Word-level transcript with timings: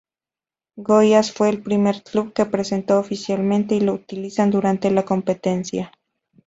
Goiás 0.77 1.31
fue 1.31 1.49
el 1.49 1.61
primer 1.61 2.01
club 2.01 2.33
que 2.33 2.47
presentó 2.47 2.97
oficialmente 2.97 3.75
y 3.75 3.81
lo 3.81 3.93
utilizan 3.93 4.49
durante 4.49 4.89
la 4.89 5.05
competencia. 5.05 5.91